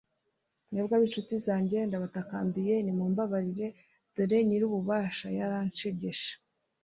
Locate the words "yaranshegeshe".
5.37-6.31